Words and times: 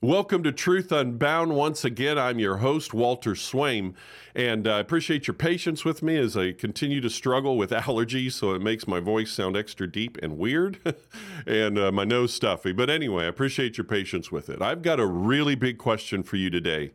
Welcome 0.00 0.44
to 0.44 0.52
Truth 0.52 0.92
Unbound. 0.92 1.56
Once 1.56 1.84
again, 1.84 2.18
I'm 2.18 2.38
your 2.38 2.58
host, 2.58 2.94
Walter 2.94 3.32
Swaim, 3.32 3.94
and 4.32 4.68
I 4.68 4.78
appreciate 4.78 5.26
your 5.26 5.34
patience 5.34 5.84
with 5.84 6.04
me 6.04 6.16
as 6.16 6.36
I 6.36 6.52
continue 6.52 7.00
to 7.00 7.10
struggle 7.10 7.56
with 7.56 7.70
allergies, 7.72 8.34
so 8.34 8.52
it 8.52 8.62
makes 8.62 8.86
my 8.86 9.00
voice 9.00 9.32
sound 9.32 9.56
extra 9.56 9.90
deep 9.90 10.16
and 10.22 10.38
weird 10.38 10.78
and 11.48 11.76
uh, 11.76 11.90
my 11.90 12.04
nose 12.04 12.32
stuffy. 12.32 12.70
But 12.70 12.90
anyway, 12.90 13.24
I 13.24 13.26
appreciate 13.26 13.76
your 13.76 13.86
patience 13.86 14.30
with 14.30 14.48
it. 14.48 14.62
I've 14.62 14.82
got 14.82 15.00
a 15.00 15.06
really 15.06 15.56
big 15.56 15.78
question 15.78 16.22
for 16.22 16.36
you 16.36 16.48
today. 16.48 16.92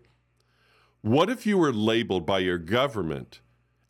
What 1.02 1.30
if 1.30 1.46
you 1.46 1.58
were 1.58 1.74
labeled 1.74 2.26
by 2.26 2.40
your 2.40 2.58
government 2.58 3.42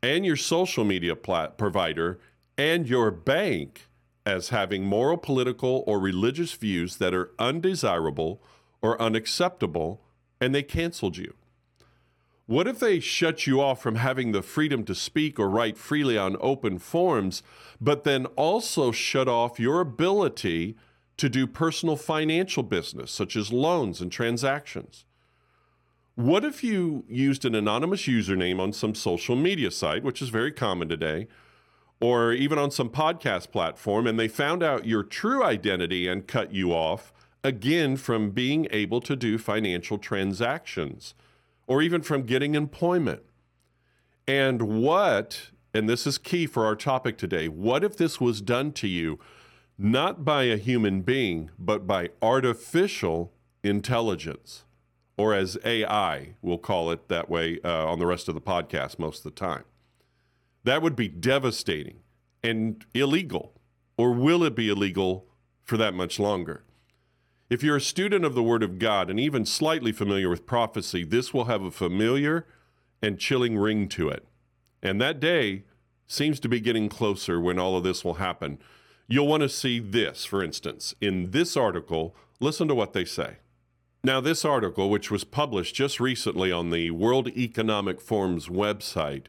and 0.01 0.25
your 0.25 0.37
social 0.37 0.85
media 0.85 1.15
plat- 1.15 1.55
provider 1.59 2.19
and 2.57 2.89
your 2.89 3.11
bank 3.11 3.89
as 4.25 4.49
having 4.49 4.85
moral, 4.85 5.17
political, 5.17 5.83
or 5.85 5.99
religious 5.99 6.53
views 6.53 6.97
that 6.97 7.13
are 7.13 7.29
undesirable? 7.37 8.41
Or 8.83 9.01
unacceptable 9.01 10.01
and 10.39 10.53
they 10.53 10.61
canceled 10.61 11.17
you? 11.17 11.33
What 12.45 12.67
if 12.67 12.77
they 12.77 12.99
shut 12.99 13.47
you 13.47 13.61
off 13.61 13.81
from 13.81 13.95
having 13.95 14.33
the 14.33 14.41
freedom 14.41 14.83
to 14.83 14.93
speak 14.93 15.39
or 15.39 15.49
write 15.49 15.77
freely 15.77 16.17
on 16.17 16.35
open 16.41 16.77
forums, 16.77 17.41
but 17.79 18.03
then 18.03 18.25
also 18.35 18.91
shut 18.91 19.29
off 19.29 19.59
your 19.59 19.79
ability 19.79 20.75
to 21.15 21.29
do 21.29 21.47
personal 21.47 21.95
financial 21.95 22.61
business, 22.61 23.11
such 23.11 23.37
as 23.37 23.53
loans 23.53 24.01
and 24.01 24.11
transactions? 24.11 25.05
What 26.15 26.43
if 26.43 26.63
you 26.63 27.05
used 27.07 27.45
an 27.45 27.55
anonymous 27.55 28.03
username 28.03 28.59
on 28.59 28.73
some 28.73 28.93
social 28.93 29.35
media 29.35 29.71
site, 29.71 30.03
which 30.03 30.21
is 30.21 30.29
very 30.29 30.51
common 30.51 30.89
today, 30.89 31.27
or 32.01 32.33
even 32.33 32.59
on 32.59 32.69
some 32.69 32.89
podcast 32.89 33.51
platform, 33.51 34.05
and 34.05 34.19
they 34.19 34.27
found 34.27 34.61
out 34.61 34.85
your 34.85 35.03
true 35.03 35.43
identity 35.43 36.07
and 36.07 36.27
cut 36.27 36.53
you 36.53 36.73
off 36.73 37.13
again 37.43 37.97
from 37.97 38.31
being 38.31 38.67
able 38.71 39.01
to 39.01 39.15
do 39.15 39.37
financial 39.37 39.97
transactions 39.97 41.13
or 41.67 41.81
even 41.81 42.01
from 42.01 42.23
getting 42.23 42.55
employment. 42.55 43.21
And 44.27 44.61
what, 44.81 45.49
and 45.73 45.89
this 45.89 46.07
is 46.07 46.17
key 46.17 46.45
for 46.45 46.65
our 46.65 46.75
topic 46.75 47.17
today, 47.17 47.47
what 47.47 47.83
if 47.83 47.97
this 47.97 48.21
was 48.21 48.41
done 48.41 48.71
to 48.73 48.87
you 48.87 49.19
not 49.77 50.23
by 50.23 50.43
a 50.43 50.57
human 50.57 51.01
being, 51.01 51.49
but 51.59 51.85
by 51.85 52.09
artificial 52.21 53.33
intelligence? 53.63 54.63
Or 55.17 55.33
as 55.33 55.57
AI, 55.63 56.35
we'll 56.41 56.57
call 56.57 56.89
it 56.91 57.07
that 57.09 57.29
way 57.29 57.59
uh, 57.63 57.87
on 57.87 57.99
the 57.99 58.05
rest 58.05 58.27
of 58.27 58.35
the 58.35 58.41
podcast 58.41 58.97
most 58.97 59.19
of 59.19 59.23
the 59.35 59.39
time. 59.39 59.63
That 60.63 60.81
would 60.81 60.95
be 60.95 61.07
devastating 61.07 61.99
and 62.41 62.83
illegal. 62.93 63.53
Or 63.97 64.11
will 64.11 64.43
it 64.43 64.55
be 64.55 64.69
illegal 64.69 65.25
for 65.63 65.77
that 65.77 65.93
much 65.93 66.19
longer? 66.19 66.63
If 67.53 67.61
you're 67.61 67.75
a 67.75 67.81
student 67.81 68.25
of 68.25 68.33
the 68.33 68.41
Word 68.41 68.63
of 68.63 68.79
God 68.79 69.11
and 69.11 69.19
even 69.19 69.45
slightly 69.45 69.91
familiar 69.91 70.27
with 70.27 70.47
prophecy, 70.47 71.03
this 71.03 71.35
will 71.35 71.45
have 71.45 71.61
a 71.61 71.69
familiar 71.69 72.47
and 72.99 73.19
chilling 73.19 73.59
ring 73.59 73.87
to 73.89 74.09
it. 74.09 74.25
And 74.81 74.99
that 74.99 75.19
day 75.19 75.65
seems 76.07 76.39
to 76.39 76.49
be 76.49 76.59
getting 76.59 76.89
closer 76.89 77.39
when 77.39 77.59
all 77.59 77.77
of 77.77 77.83
this 77.83 78.03
will 78.03 78.15
happen. 78.15 78.57
You'll 79.07 79.27
want 79.27 79.43
to 79.43 79.49
see 79.49 79.77
this, 79.77 80.25
for 80.25 80.43
instance. 80.43 80.95
In 80.99 81.29
this 81.29 81.55
article, 81.55 82.15
listen 82.39 82.67
to 82.69 82.73
what 82.73 82.93
they 82.93 83.05
say. 83.05 83.35
Now, 84.03 84.19
this 84.19 84.43
article, 84.43 84.89
which 84.89 85.11
was 85.11 85.23
published 85.23 85.75
just 85.75 85.99
recently 85.99 86.51
on 86.51 86.71
the 86.71 86.89
World 86.89 87.27
Economic 87.37 88.01
Forum's 88.01 88.47
website, 88.47 89.25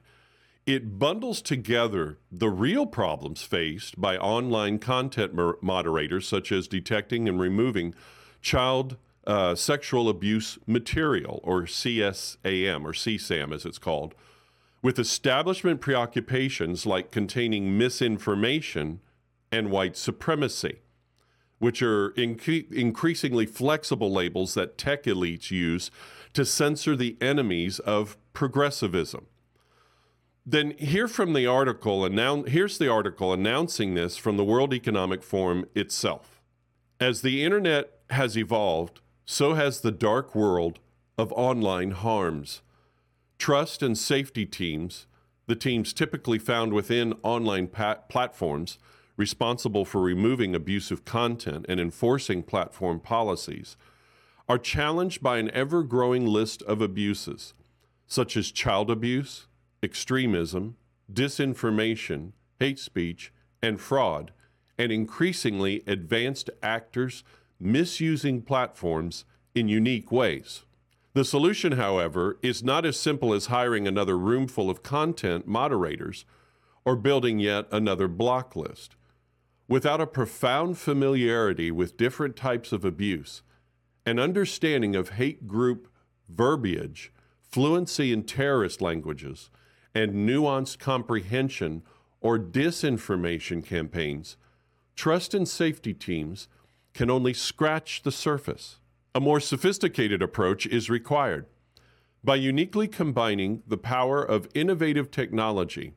it 0.67 0.99
bundles 0.99 1.43
together 1.43 2.19
the 2.33 2.49
real 2.49 2.87
problems 2.87 3.43
faced 3.43 4.01
by 4.01 4.17
online 4.17 4.79
content 4.79 5.35
moderators, 5.63 6.27
such 6.27 6.51
as 6.51 6.67
detecting 6.67 7.29
and 7.29 7.39
removing 7.39 7.95
child 8.41 8.97
uh, 9.27 9.55
sexual 9.55 10.09
abuse 10.09 10.59
material, 10.67 11.41
or 11.43 11.63
CSAM, 11.63 12.85
or 12.85 12.93
CSAM 12.93 13.55
as 13.55 13.65
it's 13.65 13.79
called, 13.79 14.15
with 14.83 14.99
establishment 14.99 15.81
preoccupations 15.81 16.85
like 16.85 17.11
containing 17.11 17.77
misinformation 17.77 19.01
and 19.51 19.71
white 19.71 19.97
supremacy, 19.97 20.81
which 21.59 21.83
are 21.83 22.11
inc- 22.13 22.71
increasingly 22.73 23.47
flexible 23.47 24.13
labels 24.13 24.55
that 24.55 24.77
tech 24.77 25.05
elites 25.05 25.51
use 25.51 25.91
to 26.35 26.45
censor 26.45 26.97
the 26.97 27.17
enemies 27.21 27.79
of 27.81 28.19
progressivism. 28.33 29.27
Then 30.47 30.73
hear 30.73 31.09
from 31.09 31.33
the 31.33 31.47
article. 31.47 32.03
Annou- 32.03 32.49
here's 32.49 32.77
the 32.77 32.91
article 32.91 33.33
announcing 33.33 33.95
this 33.95 34.17
from 34.17 34.37
the 34.37 34.45
World 34.45 34.75
Economic 34.75 35.23
Forum 35.23 35.65
itself. 35.75 36.43
As 37.01 37.23
the 37.23 37.43
internet 37.43 37.91
has 38.11 38.37
evolved, 38.37 39.01
so 39.25 39.55
has 39.55 39.81
the 39.81 39.91
dark 39.91 40.35
world 40.35 40.81
of 41.17 41.33
online 41.33 41.93
harms. 41.93 42.61
Trust 43.39 43.83
and 43.83 43.97
safety 43.97 44.45
teams, 44.45 45.07
the 45.47 45.57
teams 45.57 45.93
typically 45.93 46.39
found 46.39 46.73
within 46.73 47.15
online 47.23 47.67
pat- 47.67 48.09
platforms 48.09 48.79
responsible 49.17 49.85
for 49.85 50.01
removing 50.01 50.55
abusive 50.55 51.05
content 51.05 51.65
and 51.69 51.81
enforcing 51.81 52.43
platform 52.43 53.01
policies, 53.01 53.77
are 54.49 54.59
challenged 54.59 55.23
by 55.23 55.39
an 55.39 55.51
ever 55.53 55.83
growing 55.83 56.27
list 56.27 56.63
of 56.63 56.81
abuses, 56.81 57.55
such 58.07 58.37
as 58.37 58.51
child 58.51 58.91
abuse, 58.91 59.47
extremism, 59.85 60.77
disinformation, 61.13 62.33
hate 62.59 62.79
speech, 62.79 63.33
and 63.63 63.81
fraud, 63.81 64.33
and 64.79 64.91
increasingly 64.91 65.83
advanced 65.87 66.51
actors 66.63 67.23
misusing 67.61 68.43
platforms 68.43 69.25
in 69.55 69.69
unique 69.69 70.11
ways. 70.11 70.65
The 71.13 71.25
solution, 71.25 71.73
however, 71.73 72.39
is 72.43 72.65
not 72.65 72.85
as 72.85 72.99
simple 72.99 73.33
as 73.33 73.47
hiring 73.47 73.87
another 73.87 74.19
room 74.19 74.49
full 74.49 74.69
of 74.69 74.83
content 74.83 75.47
moderators 75.47 76.25
or 76.85 76.97
building 76.97 77.39
yet 77.39 77.67
another 77.71 78.09
block 78.09 78.57
list. 78.57 78.97
Without 79.69 80.01
a 80.01 80.07
profound 80.07 80.77
familiarity 80.77 81.71
with 81.71 81.97
different 81.97 82.37
types 82.37 82.73
of 82.73 82.85
abuse, 82.85 83.43
an 84.05 84.19
understanding 84.19 84.97
of 84.97 85.11
hate 85.11 85.47
group 85.47 85.89
verbiage, 86.29 87.13
fluency 87.41 88.13
in 88.13 88.25
terrorist 88.25 88.83
languages, 88.83 89.51
and 89.95 90.29
nuanced 90.29 90.79
comprehension 90.79 91.83
or 92.21 92.39
disinformation 92.39 93.65
campaigns, 93.65 94.37
trust 94.97 95.35
and 95.35 95.49
safety 95.49 95.95
teams 95.95 96.49
can 96.95 97.11
only 97.11 97.35
scratch 97.35 98.03
the 98.03 98.13
surface. 98.13 98.79
A 99.15 99.21
more 99.21 99.41
sophisticated 99.41 100.23
approach 100.23 100.67
is 100.67 100.91
required. 100.91 101.47
By 102.23 102.37
uniquely 102.37 102.89
combining 102.89 103.63
the 103.67 103.77
power 103.77 104.23
of 104.23 104.49
innovative 104.55 105.11
technology, 105.11 105.93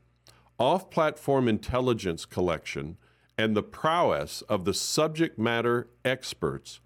off 0.59 0.90
platform 0.90 1.47
intelligence 1.47 2.25
collection, 2.25 2.97
and 3.38 3.56
the 3.56 3.64
prowess 3.64 4.41
of 4.44 4.66
the 4.66 4.74
subject 4.74 5.38
matter 5.38 5.88
experts 6.03 6.79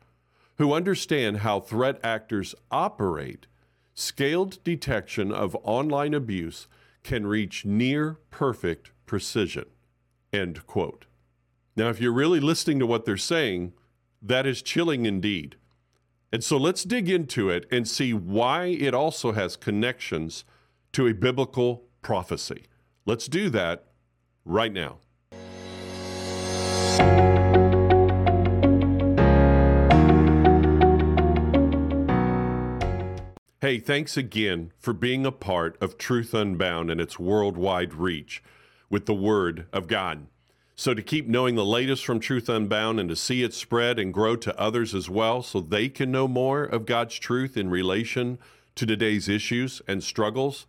who 0.57 0.73
understand 0.73 1.37
how 1.37 1.59
threat 1.59 1.99
actors 2.03 2.53
operate, 2.69 3.47
scaled 3.93 4.63
detection 4.63 5.31
of 5.31 5.57
online 5.63 6.13
abuse 6.13 6.67
can 7.03 7.25
reach 7.25 7.65
near 7.65 8.19
perfect 8.29 8.91
precision. 9.05 9.65
End 10.31 10.65
quote. 10.67 11.05
Now, 11.75 11.89
if 11.89 11.99
you're 11.99 12.11
really 12.11 12.39
listening 12.39 12.79
to 12.79 12.85
what 12.85 13.05
they're 13.05 13.17
saying, 13.17 13.73
that 14.21 14.45
is 14.45 14.61
chilling 14.61 15.05
indeed. 15.05 15.55
And 16.31 16.43
so 16.43 16.57
let's 16.57 16.83
dig 16.83 17.09
into 17.09 17.49
it 17.49 17.65
and 17.71 17.87
see 17.87 18.13
why 18.13 18.65
it 18.65 18.93
also 18.93 19.33
has 19.33 19.57
connections 19.57 20.45
to 20.93 21.07
a 21.07 21.13
biblical 21.13 21.83
prophecy. 22.01 22.65
Let's 23.05 23.27
do 23.27 23.49
that 23.49 23.85
right 24.45 24.71
now. 24.71 24.99
Hey, 33.61 33.77
thanks 33.77 34.17
again 34.17 34.71
for 34.79 34.91
being 34.91 35.23
a 35.23 35.31
part 35.31 35.77
of 35.79 35.99
Truth 35.99 36.33
Unbound 36.33 36.89
and 36.89 36.99
its 36.99 37.19
worldwide 37.19 37.93
reach 37.93 38.41
with 38.89 39.05
the 39.05 39.13
Word 39.13 39.67
of 39.71 39.85
God. 39.85 40.25
So, 40.75 40.95
to 40.95 41.03
keep 41.03 41.27
knowing 41.27 41.53
the 41.53 41.63
latest 41.63 42.03
from 42.03 42.19
Truth 42.19 42.49
Unbound 42.49 42.99
and 42.99 43.07
to 43.07 43.15
see 43.15 43.43
it 43.43 43.53
spread 43.53 43.99
and 43.99 44.11
grow 44.11 44.35
to 44.35 44.59
others 44.59 44.95
as 44.95 45.11
well, 45.11 45.43
so 45.43 45.59
they 45.59 45.89
can 45.89 46.09
know 46.09 46.27
more 46.27 46.63
of 46.63 46.87
God's 46.87 47.19
truth 47.19 47.55
in 47.55 47.69
relation 47.69 48.39
to 48.73 48.87
today's 48.87 49.29
issues 49.29 49.79
and 49.87 50.03
struggles, 50.03 50.65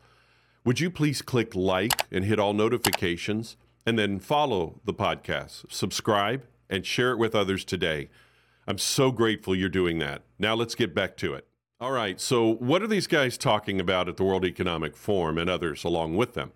would 0.63 0.79
you 0.79 0.91
please 0.91 1.23
click 1.23 1.55
like 1.55 2.05
and 2.11 2.27
hit 2.27 2.39
all 2.39 2.53
notifications 2.53 3.57
and 3.87 3.99
then 3.99 4.21
follow 4.21 4.83
the 4.85 4.93
podcast, 4.93 5.65
subscribe, 5.73 6.45
and 6.69 6.85
share 6.85 7.13
it 7.13 7.19
with 7.19 7.35
others 7.35 7.65
today? 7.65 8.11
I'm 8.67 8.77
so 8.77 9.11
grateful 9.11 9.57
you're 9.57 9.71
doing 9.71 9.99
that. 10.01 10.25
Now, 10.39 10.55
let's 10.55 10.75
get 10.75 10.95
back 10.95 11.17
to 11.17 11.33
it. 11.33 11.47
All 11.83 11.91
right, 11.91 12.21
so 12.21 12.49
what 12.49 12.81
are 12.81 12.87
these 12.87 13.09
guys 13.09 13.37
talking 13.37 13.81
about 13.81 14.09
at 14.09 14.17
the 14.17 14.23
World 14.23 14.45
Economic 14.45 14.97
Forum 14.97 15.37
and 15.37 15.51
others 15.51 15.83
along 15.83 16.15
with 16.15 16.35
them? 16.35 16.53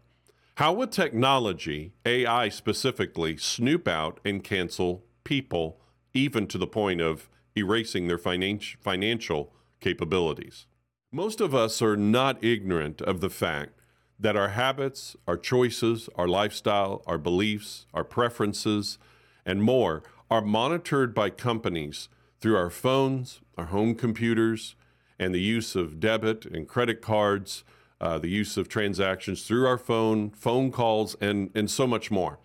How 0.55 0.73
would 0.75 0.93
technology, 0.93 1.95
AI 2.05 2.49
specifically, 2.49 3.37
snoop 3.37 3.89
out 3.89 4.21
and 4.25 4.45
cancel 4.45 5.05
people, 5.25 5.81
even 6.15 6.47
to 6.47 6.59
the 6.59 6.67
point 6.69 7.01
of 7.01 7.29
erasing 7.57 8.07
their 8.07 8.19
finan- 8.19 8.77
financial 8.77 9.53
capabilities. 9.81 10.67
Most 11.11 11.41
of 11.41 11.57
us 11.57 11.83
are 11.83 11.97
not 11.97 12.45
ignorant 12.45 13.03
of 13.03 13.21
the 13.21 13.29
fact 13.29 13.73
that 14.21 14.37
our 14.37 14.51
habits, 14.51 15.17
our 15.27 15.37
choices, 15.37 16.09
our 16.15 16.29
lifestyle, 16.29 17.03
our 17.05 17.19
beliefs, 17.19 17.87
our 17.93 18.05
preferences, 18.05 18.97
and 19.45 19.61
more 19.61 20.05
are 20.31 20.41
monitored 20.41 21.17
by 21.17 21.31
companies 21.31 22.09
through 22.41 22.57
our 22.57 22.71
phones, 22.71 23.41
our 23.59 23.67
home 23.67 23.97
computers, 23.97 24.77
and 25.19 25.35
the 25.35 25.41
use 25.41 25.75
of 25.75 26.01
debit 26.01 26.45
and 26.47 26.69
credit 26.69 27.01
cards, 27.01 27.65
uh, 28.01 28.19
the 28.19 28.29
use 28.29 28.57
of 28.57 28.69
transactions 28.69 29.43
through 29.43 29.67
our 29.67 29.79
phone, 29.79 30.31
phone 30.31 30.71
calls, 30.71 31.17
and, 31.21 31.51
and 31.55 31.71
so 31.71 31.87
much 31.87 32.11
more. 32.11 32.39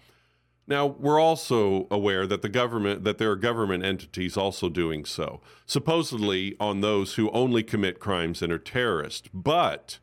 Now, 0.68 0.86
we're 0.86 1.20
also 1.20 1.88
aware 1.92 2.26
that 2.28 2.42
the 2.42 2.50
government 2.50 3.04
that 3.04 3.18
there 3.18 3.32
are 3.32 3.36
government 3.36 3.84
entities 3.84 4.38
also 4.38 4.70
doing 4.70 5.04
so, 5.04 5.42
supposedly 5.66 6.56
on 6.60 6.80
those 6.80 7.16
who 7.16 7.30
only 7.32 7.64
commit 7.64 8.00
crimes 8.00 8.42
and 8.42 8.54
are 8.54 8.60
terrorists. 8.60 9.28
But 9.34 10.00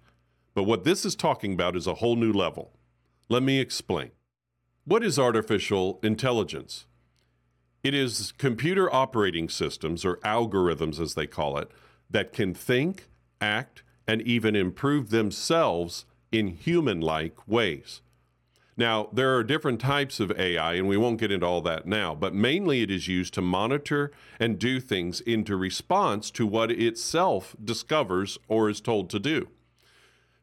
but 0.55 0.65
what 0.65 0.85
this 0.85 1.07
is 1.07 1.15
talking 1.15 1.55
about 1.55 1.77
is 1.77 1.87
a 1.87 1.95
whole 1.95 2.17
new 2.17 2.33
level. 2.33 2.73
Let 3.31 3.43
me 3.43 3.61
explain. 3.61 4.11
What 4.85 5.05
is 5.05 5.19
artificial 5.19 6.01
intelligence? 6.03 6.87
It 7.85 7.95
is 7.95 8.33
computer 8.37 8.93
operating 8.93 9.49
systems, 9.49 10.05
or 10.05 10.17
algorithms 10.19 11.01
as 11.01 11.15
they 11.15 11.27
call 11.27 11.57
it, 11.57 11.71
that 12.11 12.33
can 12.33 12.55
think, 12.55 13.09
act, 13.41 13.83
and 14.07 14.23
even 14.23 14.57
improve 14.57 15.11
themselves 15.11 16.07
in 16.33 16.49
human 16.49 17.01
like 17.01 17.47
ways. 17.47 18.01
Now, 18.77 19.09
there 19.13 19.35
are 19.35 19.43
different 19.43 19.81
types 19.81 20.21
of 20.21 20.31
AI, 20.39 20.75
and 20.75 20.87
we 20.87 20.97
won't 20.97 21.19
get 21.19 21.33
into 21.33 21.45
all 21.45 21.61
that 21.63 21.85
now, 21.85 22.15
but 22.15 22.33
mainly 22.33 22.81
it 22.81 22.93
is 22.93 23.09
used 23.09 23.35
to 23.35 23.43
monitor 23.43 24.13
and 24.39 24.57
do 24.57 24.79
things 24.79 25.21
into 25.21 25.57
response 25.57 26.31
to 26.31 26.47
what 26.47 26.71
itself 26.71 27.57
discovers 27.63 28.39
or 28.47 28.71
is 28.71 28.81
told 28.81 29.11
to 29.11 29.19
do. 29.19 29.49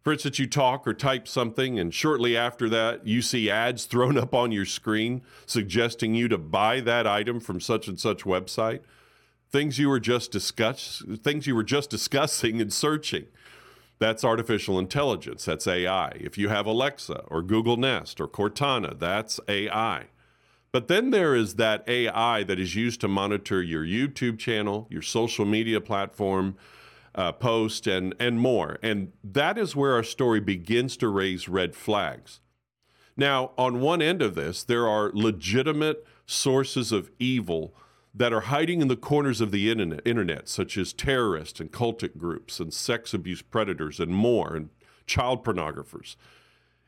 For 0.04 0.12
instance, 0.12 0.38
you 0.38 0.48
talk 0.48 0.86
or 0.86 0.94
type 0.94 1.30
something, 1.30 1.80
and 1.80 1.94
shortly 1.94 2.36
after 2.36 2.68
that, 2.70 3.08
you 3.08 3.22
see 3.22 3.50
ads 3.50 3.86
thrown 3.86 4.18
up 4.18 4.36
on 4.36 4.52
your 4.52 4.66
screen 4.66 5.22
suggesting 5.46 6.14
you 6.14 6.28
to 6.28 6.38
buy 6.38 6.82
that 6.82 7.08
item 7.08 7.40
from 7.40 7.62
such 7.62 7.88
and 7.88 7.98
such 8.00 8.24
website. 8.24 8.82
Things 9.56 9.80
you 9.80 9.88
were 9.88 10.02
just 10.02 10.34
discuss, 10.34 11.02
things 11.24 11.48
you 11.48 11.56
were 11.56 11.64
just 11.64 11.90
discussing 11.90 12.60
and 12.60 12.74
searching. 12.74 13.28
That's 14.00 14.26
artificial 14.26 14.78
intelligence. 14.78 15.46
That's 15.46 15.66
AI. 15.66 16.10
If 16.16 16.38
you 16.38 16.50
have 16.50 16.66
Alexa 16.66 17.24
or 17.28 17.42
Google 17.42 17.78
Nest 17.78 18.20
or 18.20 18.28
Cortana, 18.28 19.00
that's 19.00 19.40
AI. 19.48 20.08
But 20.74 20.90
then 20.90 21.12
there 21.12 21.34
is 21.34 21.56
that 21.56 21.88
AI 21.88 22.44
that 22.44 22.60
is 22.60 22.76
used 22.76 23.00
to 23.00 23.08
monitor 23.08 23.64
your 23.64 23.86
YouTube 23.86 24.40
channel, 24.40 24.88
your 24.90 25.02
social 25.02 25.46
media 25.46 25.80
platform, 25.80 26.58
uh, 27.16 27.32
post, 27.32 27.88
and, 27.88 28.14
and 28.20 28.38
more. 28.42 28.78
And 28.84 29.14
that 29.24 29.58
is 29.58 29.74
where 29.74 29.94
our 29.94 30.04
story 30.04 30.42
begins 30.42 30.98
to 30.98 31.08
raise 31.08 31.48
red 31.48 31.78
flags. 31.78 32.42
Now, 33.16 33.52
on 33.58 33.80
one 33.80 34.02
end 34.02 34.22
of 34.22 34.36
this, 34.36 34.66
there 34.66 34.86
are 34.86 35.12
legitimate 35.14 36.06
sources 36.26 36.92
of 36.92 37.10
evil 37.20 37.74
that 38.18 38.32
are 38.32 38.42
hiding 38.42 38.82
in 38.82 38.88
the 38.88 38.96
corners 38.96 39.42
of 39.42 39.52
the 39.52 39.70
internet, 39.70 40.48
such 40.48 40.78
as 40.78 40.94
terrorists 40.94 41.60
and 41.60 41.72
cultic 41.72 42.18
groups 42.18 42.60
and 42.60 42.74
sex 42.74 43.14
abuse 43.14 43.42
predators 43.42 44.00
and 44.00 44.16
more, 44.16 44.56
and 44.56 44.70
child 45.06 45.44
pornographers. 45.44 46.16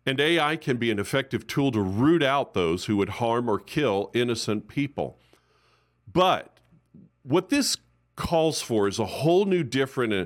And 0.05 0.21
AI 0.21 0.55
can 0.55 0.77
be 0.77 0.89
an 0.89 0.99
effective 0.99 1.45
tool 1.45 1.71
to 1.73 1.81
root 1.81 2.23
out 2.23 2.53
those 2.53 2.85
who 2.85 2.95
would 2.95 3.09
harm 3.09 3.49
or 3.49 3.59
kill 3.59 4.09
innocent 4.13 4.69
people. 4.69 5.19
But 6.11 6.59
what 7.23 7.49
this 7.49 7.75
calls 8.15 8.61
for 8.61 8.87
is 8.87 8.97
a 8.97 9.05
whole 9.05 9.43
new 9.43 9.63
different 9.63 10.13
uh, 10.13 10.25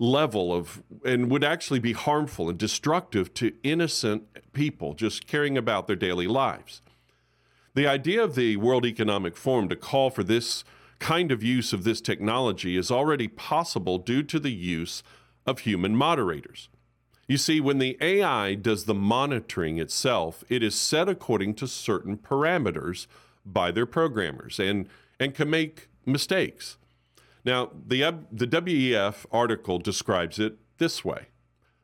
level 0.00 0.52
of 0.52 0.82
and 1.04 1.30
would 1.30 1.44
actually 1.44 1.78
be 1.78 1.92
harmful 1.92 2.48
and 2.48 2.58
destructive 2.58 3.32
to 3.34 3.52
innocent 3.62 4.24
people 4.52 4.94
just 4.94 5.26
caring 5.26 5.56
about 5.56 5.86
their 5.86 5.94
daily 5.94 6.26
lives. 6.26 6.80
The 7.74 7.86
idea 7.86 8.22
of 8.22 8.34
the 8.34 8.56
World 8.56 8.84
Economic 8.84 9.36
Forum 9.36 9.68
to 9.68 9.76
call 9.76 10.10
for 10.10 10.24
this 10.24 10.64
kind 10.98 11.30
of 11.30 11.42
use 11.42 11.72
of 11.72 11.84
this 11.84 12.00
technology 12.00 12.76
is 12.76 12.90
already 12.90 13.28
possible 13.28 13.96
due 13.98 14.24
to 14.24 14.40
the 14.40 14.52
use 14.52 15.04
of 15.46 15.60
human 15.60 15.94
moderators. 15.94 16.68
You 17.28 17.38
see, 17.38 17.60
when 17.60 17.78
the 17.78 17.96
AI 18.00 18.54
does 18.54 18.84
the 18.84 18.94
monitoring 18.94 19.78
itself, 19.78 20.42
it 20.48 20.64
is 20.64 20.74
set 20.74 21.08
according 21.08 21.54
to 21.54 21.68
certain 21.68 22.18
parameters 22.18 23.06
by 23.46 23.70
their 23.70 23.86
programmers 23.86 24.58
and, 24.58 24.88
and 25.20 25.32
can 25.32 25.48
make 25.48 25.88
mistakes. 26.04 26.76
Now, 27.44 27.70
the, 27.86 28.00
the 28.32 28.48
WEF 28.48 29.26
article 29.30 29.78
describes 29.78 30.40
it 30.40 30.58
this 30.78 31.04
way 31.04 31.28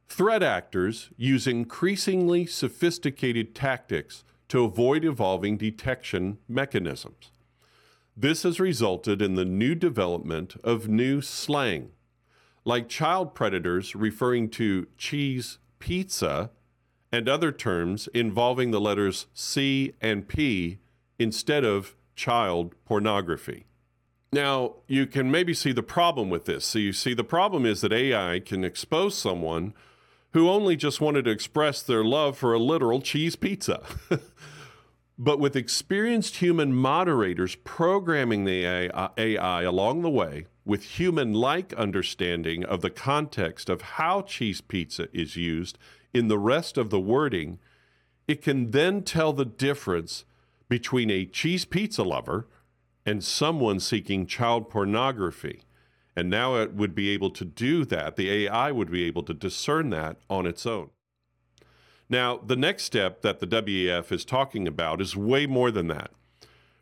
Threat 0.09 0.43
actors 0.43 1.11
use 1.17 1.47
increasingly 1.47 2.45
sophisticated 2.45 3.55
tactics 3.55 4.25
to 4.49 4.65
avoid 4.65 5.05
evolving 5.05 5.57
detection 5.57 6.39
mechanisms. 6.49 7.31
This 8.17 8.45
has 8.45 8.59
resulted 8.59 9.21
in 9.21 9.35
the 9.35 9.45
new 9.45 9.75
development 9.75 10.57
of 10.65 10.89
new 10.89 11.21
slang, 11.21 11.91
like 12.65 12.89
child 12.89 13.35
predators 13.35 13.95
referring 13.95 14.49
to 14.51 14.87
cheese 14.97 15.59
pizza 15.79 16.51
and 17.13 17.29
other 17.29 17.53
terms 17.53 18.09
involving 18.15 18.71
the 18.71 18.81
letters 18.81 19.27
C 19.35 19.95
and 20.01 20.27
P 20.27 20.79
instead 21.19 21.65
of 21.65 21.95
child 22.15 22.75
pornography. 22.85 23.67
Now, 24.33 24.77
you 24.89 25.07
can 25.07 25.31
maybe 25.31 25.55
see 25.55 25.73
the 25.73 25.83
problem 25.83 26.31
with 26.31 26.47
this. 26.47 26.65
So, 26.65 26.79
you 26.79 26.93
see, 26.93 27.15
the 27.15 27.25
problem 27.25 27.65
is 27.65 27.81
that 27.83 27.93
AI 27.93 28.41
can 28.41 28.65
expose 28.65 29.17
someone 29.17 29.73
who 30.37 30.51
only 30.51 30.77
just 30.77 31.01
wanted 31.01 31.25
to 31.25 31.31
express 31.31 31.81
their 31.81 32.05
love 32.05 32.37
for 32.37 32.53
a 32.53 32.59
literal 32.59 33.01
cheese 33.01 33.37
pizza. 33.37 33.83
but 35.19 35.41
with 35.41 35.57
experienced 35.57 36.37
human 36.37 36.75
moderators 36.75 37.55
programming 37.65 38.45
the 38.45 38.67
AI 39.17 39.63
along 39.63 40.03
the 40.03 40.11
way 40.11 40.45
with 40.67 40.99
human 40.99 41.33
like 41.33 41.73
understanding 41.73 42.63
of 42.67 42.83
the 42.83 42.91
context 42.91 43.71
of 43.71 43.81
how 43.81 44.21
cheese 44.21 44.61
pizza 44.61 45.09
is 45.11 45.37
used 45.37 45.79
in 46.13 46.29
the 46.29 46.39
rest 46.39 46.77
of 46.77 46.91
the 46.91 47.01
wording, 47.01 47.59
it 48.29 48.43
can 48.43 48.73
then 48.73 49.01
tell 49.01 49.33
the 49.33 49.47
difference 49.47 50.27
between 50.69 51.11
a 51.11 51.25
cheese 51.25 51.65
pizza 51.65 52.03
lover 52.03 52.47
and 53.07 53.25
someone 53.25 53.81
seeking 53.81 54.27
child 54.27 54.69
pornography. 54.69 55.63
And 56.17 56.31
now 56.31 56.57
it 56.57 56.73
would 56.73 56.95
be 56.95 57.11
able 57.11 57.31
to 57.31 57.45
do 57.45 57.85
that. 57.85 58.17
The 58.17 58.47
AI 58.47 58.73
would 58.73 58.91
be 58.91 59.05
able 59.05 59.23
to 59.25 59.35
discern 59.35 59.91
that 59.91 60.17
on 60.31 60.47
its 60.47 60.65
own. 60.65 60.91
Now, 62.09 62.39
the 62.39 62.57
next 62.57 62.85
step 62.85 63.21
that 63.23 63.41
the 63.41 63.47
WEF 63.47 64.11
is 64.11 64.25
talking 64.25 64.67
about 64.67 65.01
is 65.01 65.17
way 65.17 65.47
more 65.47 65.71
than 65.71 65.89
that. 65.89 66.11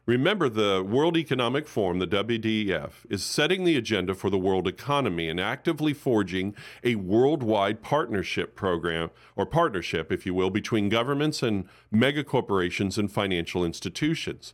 Remember, 0.07 0.51
the 0.51 0.87
World 0.87 1.17
Economic 1.17 1.67
Forum, 1.67 1.99
the 1.99 2.07
WEF, 2.07 3.07
is 3.09 3.25
setting 3.25 3.65
the 3.65 3.77
agenda 3.77 4.15
for 4.15 4.29
the 4.29 4.39
world 4.39 4.69
economy 4.69 5.31
and 5.31 5.41
actively 5.41 5.95
forging 5.95 6.55
a 6.83 6.97
worldwide 6.97 7.81
partnership 7.81 8.55
program, 8.55 9.11
or 9.35 9.47
partnership, 9.47 10.13
if 10.13 10.27
you 10.27 10.35
will, 10.35 10.51
between 10.51 10.91
governments 10.91 11.43
and 11.43 11.67
megacorporations 11.93 12.99
and 12.99 13.11
financial 13.11 13.65
institutions. 13.65 14.53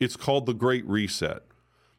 It's 0.00 0.16
called 0.16 0.46
the 0.46 0.54
Great 0.54 0.84
Reset. 0.84 1.44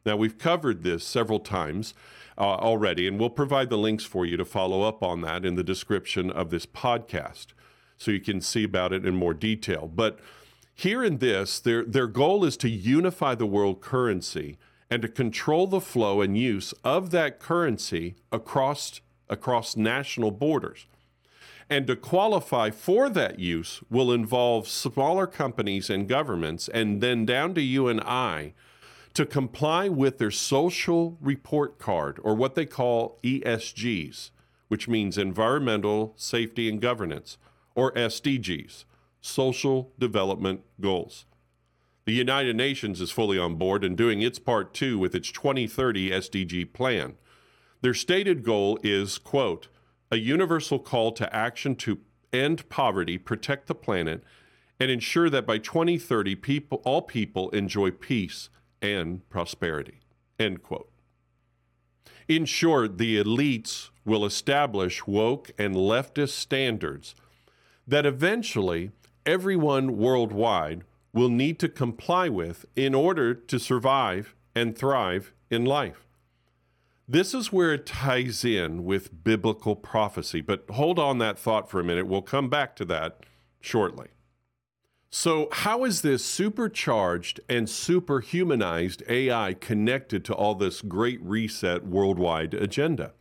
Now, 0.04 0.16
we've 0.16 0.36
covered 0.36 0.82
this 0.82 1.02
several 1.02 1.40
times 1.40 1.94
uh, 2.40 2.56
already, 2.56 3.06
and 3.06 3.20
we'll 3.20 3.30
provide 3.30 3.68
the 3.68 3.76
links 3.76 4.04
for 4.04 4.24
you 4.24 4.38
to 4.38 4.44
follow 4.44 4.82
up 4.82 5.02
on 5.02 5.20
that 5.20 5.44
in 5.44 5.56
the 5.56 5.62
description 5.62 6.30
of 6.30 6.48
this 6.48 6.64
podcast 6.64 7.48
so 7.98 8.10
you 8.10 8.20
can 8.20 8.40
see 8.40 8.64
about 8.64 8.94
it 8.94 9.04
in 9.04 9.14
more 9.14 9.34
detail. 9.34 9.86
But 9.86 10.18
here 10.74 11.04
in 11.04 11.18
this, 11.18 11.60
their, 11.60 11.84
their 11.84 12.06
goal 12.06 12.46
is 12.46 12.56
to 12.56 12.70
unify 12.70 13.34
the 13.34 13.44
world 13.44 13.82
currency 13.82 14.56
and 14.88 15.02
to 15.02 15.08
control 15.08 15.66
the 15.66 15.82
flow 15.82 16.22
and 16.22 16.36
use 16.36 16.72
of 16.82 17.10
that 17.10 17.38
currency 17.38 18.16
across, 18.32 19.02
across 19.28 19.76
national 19.76 20.30
borders. 20.30 20.86
And 21.68 21.86
to 21.86 21.94
qualify 21.94 22.70
for 22.70 23.10
that 23.10 23.38
use 23.38 23.82
will 23.90 24.10
involve 24.10 24.66
smaller 24.66 25.26
companies 25.26 25.90
and 25.90 26.08
governments, 26.08 26.68
and 26.68 27.02
then 27.02 27.26
down 27.26 27.54
to 27.54 27.60
you 27.60 27.86
and 27.86 28.00
I, 28.00 28.54
to 29.14 29.26
comply 29.26 29.88
with 29.88 30.18
their 30.18 30.30
social 30.30 31.18
report 31.20 31.78
card, 31.78 32.20
or 32.22 32.34
what 32.34 32.54
they 32.54 32.66
call 32.66 33.18
ESGs, 33.22 34.30
which 34.68 34.88
means 34.88 35.18
Environmental, 35.18 36.14
Safety, 36.16 36.68
and 36.68 36.80
Governance, 36.80 37.36
or 37.74 37.92
SDGs, 37.92 38.84
Social 39.20 39.92
Development 39.98 40.62
Goals. 40.80 41.24
The 42.04 42.12
United 42.12 42.56
Nations 42.56 43.00
is 43.00 43.10
fully 43.10 43.38
on 43.38 43.56
board 43.56 43.84
and 43.84 43.96
doing 43.96 44.22
its 44.22 44.38
part 44.38 44.72
too 44.72 44.98
with 44.98 45.14
its 45.14 45.30
2030 45.30 46.10
SDG 46.10 46.72
plan. 46.72 47.14
Their 47.82 47.94
stated 47.94 48.42
goal 48.42 48.78
is, 48.82 49.18
quote, 49.18 49.68
a 50.10 50.16
universal 50.16 50.78
call 50.78 51.12
to 51.12 51.34
action 51.34 51.76
to 51.76 51.98
end 52.32 52.68
poverty, 52.68 53.18
protect 53.18 53.66
the 53.66 53.74
planet, 53.74 54.22
and 54.78 54.90
ensure 54.90 55.30
that 55.30 55.46
by 55.46 55.58
2030 55.58 56.34
people, 56.36 56.80
all 56.84 57.02
people 57.02 57.50
enjoy 57.50 57.90
peace 57.90 58.48
and 58.82 59.28
prosperity. 59.28 60.00
End 60.38 60.62
quote. 60.62 60.90
In 62.28 62.44
short, 62.44 62.98
the 62.98 63.22
elites 63.22 63.90
will 64.04 64.24
establish 64.24 65.06
woke 65.06 65.50
and 65.58 65.74
leftist 65.74 66.30
standards 66.30 67.14
that 67.86 68.06
eventually 68.06 68.92
everyone 69.26 69.96
worldwide 69.96 70.84
will 71.12 71.28
need 71.28 71.58
to 71.58 71.68
comply 71.68 72.28
with 72.28 72.64
in 72.76 72.94
order 72.94 73.34
to 73.34 73.58
survive 73.58 74.34
and 74.54 74.76
thrive 74.78 75.32
in 75.50 75.64
life. 75.64 76.06
This 77.08 77.34
is 77.34 77.52
where 77.52 77.74
it 77.74 77.86
ties 77.86 78.44
in 78.44 78.84
with 78.84 79.24
biblical 79.24 79.74
prophecy, 79.74 80.40
but 80.40 80.64
hold 80.70 81.00
on 81.00 81.18
that 81.18 81.38
thought 81.38 81.68
for 81.68 81.80
a 81.80 81.84
minute. 81.84 82.06
We'll 82.06 82.22
come 82.22 82.48
back 82.48 82.76
to 82.76 82.84
that 82.84 83.26
shortly. 83.60 84.08
So, 85.12 85.48
how 85.50 85.84
is 85.84 86.02
this 86.02 86.24
supercharged 86.24 87.40
and 87.48 87.66
superhumanized 87.66 89.02
AI 89.08 89.54
connected 89.54 90.24
to 90.26 90.34
all 90.34 90.54
this 90.54 90.82
great 90.82 91.20
reset 91.20 91.84
worldwide 91.84 92.54
agenda? 92.54 93.12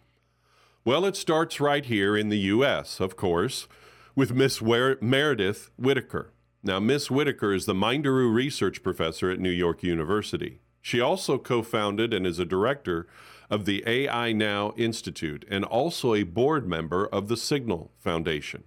Well, 0.86 1.04
it 1.04 1.16
starts 1.16 1.60
right 1.60 1.84
here 1.84 2.16
in 2.16 2.30
the 2.30 2.38
U.S., 2.38 3.00
of 3.00 3.18
course, 3.18 3.68
with 4.16 4.36
Miss 4.36 4.62
Meredith 4.62 5.72
Whittaker. 5.78 6.32
Now, 6.62 6.80
Miss 6.80 7.10
Whittaker 7.10 7.54
is 7.54 7.66
the 7.66 7.74
Minderoo 7.74 8.32
Research 8.32 8.84
Professor 8.84 9.32
at 9.32 9.40
New 9.40 9.50
York 9.50 9.82
University. 9.82 10.60
She 10.84 11.02
also 11.02 11.40
co 11.40 11.64
founded 11.64 12.14
and 12.14 12.28
is 12.28 12.38
a 12.38 12.46
director 12.46 13.08
of 13.50 13.66
the 13.66 13.84
AI 13.88 14.32
Now 14.32 14.74
Institute 14.78 15.44
and 15.50 15.66
also 15.66 16.14
a 16.14 16.22
board 16.22 16.68
member 16.68 17.08
of 17.08 17.30
the 17.30 17.38
Signal 17.38 17.92
Foundation. 17.98 18.64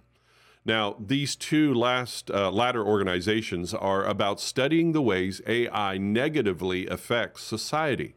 Now, 0.65 0.95
these 0.97 1.35
two 1.35 1.73
last 1.73 2.31
uh, 2.31 2.49
latter 2.49 2.83
organizations 2.83 3.73
are 3.73 4.05
about 4.05 4.39
studying 4.39 4.93
the 4.93 5.01
ways 5.01 5.41
AI 5.45 5.97
negatively 5.97 6.87
affects 6.87 7.43
society. 7.43 8.15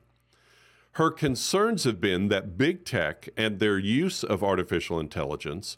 Her 0.93 1.11
concerns 1.11 1.85
have 1.85 2.01
been 2.01 2.29
that 2.29 2.57
big 2.57 2.85
tech 2.85 3.29
and 3.37 3.59
their 3.59 3.79
use 3.79 4.23
of 4.23 4.45
artificial 4.45 5.01
intelligence 5.01 5.77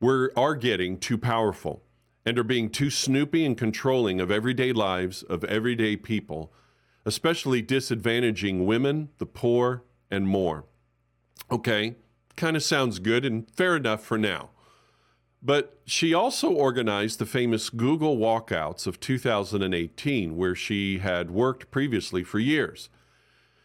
were, 0.00 0.32
are 0.36 0.54
getting 0.54 0.98
too 0.98 1.18
powerful 1.18 1.82
and 2.26 2.38
are 2.38 2.44
being 2.44 2.68
too 2.68 2.90
snoopy 2.90 3.44
and 3.44 3.56
controlling 3.56 4.20
of 4.20 4.30
everyday 4.30 4.72
lives 4.72 5.22
of 5.22 5.44
everyday 5.44 5.96
people, 5.96 6.52
especially 7.04 7.62
disadvantaging 7.62 8.66
women, 8.66 9.08
the 9.18 9.26
poor, 9.26 9.82
and 10.10 10.28
more. 10.28 10.64
Okay, 11.50 11.96
kind 12.36 12.56
of 12.56 12.62
sounds 12.62 12.98
good 12.98 13.24
and 13.24 13.50
fair 13.50 13.76
enough 13.76 14.04
for 14.04 14.18
now. 14.18 14.50
But 15.46 15.78
she 15.86 16.12
also 16.12 16.50
organized 16.50 17.20
the 17.20 17.24
famous 17.24 17.70
Google 17.70 18.16
walkouts 18.16 18.88
of 18.88 18.98
2018, 18.98 20.36
where 20.36 20.56
she 20.56 20.98
had 20.98 21.30
worked 21.30 21.70
previously 21.70 22.24
for 22.24 22.40
years. 22.40 22.90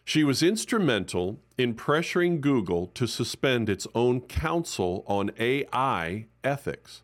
She 0.06 0.24
was 0.24 0.44
instrumental 0.44 1.40
in 1.58 1.74
pressuring 1.74 2.40
Google 2.40 2.86
to 2.94 3.08
suspend 3.08 3.68
its 3.68 3.88
own 3.96 4.22
council 4.22 5.04
on 5.08 5.32
AI 5.40 6.28
ethics. 6.44 7.02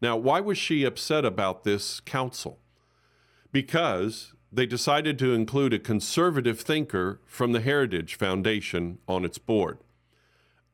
Now, 0.00 0.16
why 0.16 0.40
was 0.40 0.58
she 0.58 0.82
upset 0.82 1.24
about 1.24 1.62
this 1.62 2.00
council? 2.00 2.58
Because 3.52 4.32
they 4.50 4.66
decided 4.66 5.16
to 5.20 5.32
include 5.32 5.74
a 5.74 5.78
conservative 5.78 6.60
thinker 6.60 7.20
from 7.24 7.52
the 7.52 7.60
Heritage 7.60 8.16
Foundation 8.16 8.98
on 9.06 9.24
its 9.24 9.38
board 9.38 9.78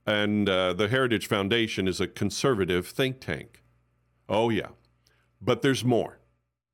and 0.08 0.48
uh, 0.48 0.72
the 0.72 0.88
Heritage 0.88 1.26
Foundation 1.26 1.86
is 1.86 2.00
a 2.00 2.06
conservative 2.06 2.86
think 2.86 3.20
tank. 3.20 3.62
Oh, 4.26 4.48
yeah. 4.48 4.68
But 5.38 5.60
there's 5.60 5.84
more. 5.84 6.18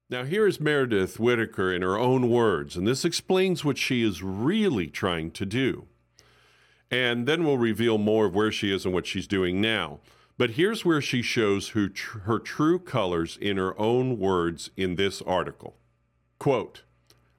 Now, 0.08 0.22
here 0.22 0.46
is 0.46 0.60
Meredith 0.60 1.18
Whittaker 1.18 1.72
in 1.72 1.82
her 1.82 1.98
own 1.98 2.30
words, 2.30 2.76
and 2.76 2.86
this 2.86 3.04
explains 3.04 3.64
what 3.64 3.76
she 3.76 4.04
is 4.04 4.22
really 4.22 4.86
trying 4.86 5.32
to 5.32 5.44
do. 5.44 5.88
And 6.92 7.26
then 7.26 7.42
we'll 7.42 7.58
reveal 7.58 7.98
more 7.98 8.26
of 8.26 8.36
where 8.36 8.52
she 8.52 8.72
is 8.72 8.84
and 8.84 8.94
what 8.94 9.06
she's 9.06 9.26
doing 9.26 9.60
now. 9.60 9.98
But 10.38 10.50
here's 10.50 10.84
where 10.84 11.00
she 11.00 11.20
shows 11.20 11.70
her, 11.70 11.88
tr- 11.88 12.20
her 12.20 12.38
true 12.38 12.78
colors 12.78 13.36
in 13.40 13.56
her 13.56 13.76
own 13.80 14.20
words 14.20 14.70
in 14.76 14.94
this 14.94 15.20
article. 15.22 15.76
Quote, 16.38 16.82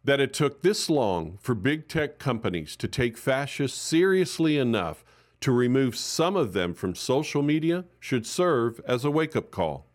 that 0.04 0.20
it 0.20 0.34
took 0.34 0.62
this 0.62 0.90
long 0.90 1.38
for 1.42 1.56
big 1.56 1.88
tech 1.88 2.20
companies 2.20 2.76
to 2.76 2.90
take 2.90 3.18
fascists 3.18 3.80
seriously 3.80 4.58
enough 4.58 5.05
to 5.42 5.52
remove 5.52 5.96
some 5.96 6.36
of 6.36 6.54
them 6.54 6.74
from 6.74 6.96
social 6.96 7.42
media 7.42 7.86
should 8.00 8.26
serve 8.26 8.80
as 8.88 9.06
a 9.06 9.12
wake 9.12 9.36
up 9.36 9.52
call. 9.52 9.88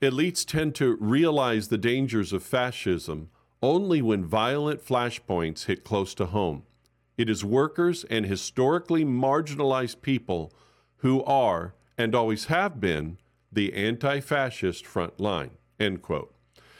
Elites 0.00 0.46
tend 0.46 0.74
to 0.76 0.96
realize 0.96 1.68
the 1.68 1.78
dangers 1.78 2.32
of 2.32 2.42
fascism 2.42 3.28
only 3.62 4.00
when 4.00 4.24
violent 4.24 4.84
flashpoints 4.84 5.66
hit 5.66 5.84
close 5.84 6.14
to 6.14 6.26
home. 6.26 6.62
It 7.18 7.28
is 7.28 7.44
workers 7.44 8.04
and 8.04 8.24
historically 8.24 9.04
marginalized 9.04 10.00
people 10.00 10.52
who 10.98 11.22
are 11.24 11.74
and 11.98 12.14
always 12.14 12.46
have 12.46 12.80
been 12.80 13.18
the 13.52 13.74
anti 13.74 14.20
fascist 14.20 14.86
front 14.86 15.20
line. 15.20 15.50
End 15.78 16.00
quote. 16.00 16.34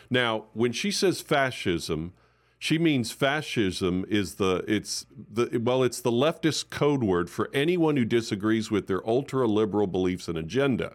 Now, 0.08 0.46
when 0.54 0.72
she 0.72 0.90
says 0.90 1.20
fascism, 1.20 2.14
she 2.62 2.78
means 2.78 3.10
fascism 3.10 4.04
is 4.10 4.34
the 4.34 4.62
it's 4.68 5.06
the 5.16 5.58
well 5.64 5.82
it's 5.82 6.02
the 6.02 6.12
leftist 6.12 6.68
code 6.68 7.02
word 7.02 7.30
for 7.30 7.48
anyone 7.54 7.96
who 7.96 8.04
disagrees 8.04 8.70
with 8.70 8.86
their 8.86 9.04
ultra 9.08 9.48
liberal 9.48 9.86
beliefs 9.86 10.28
and 10.28 10.36
agenda. 10.36 10.94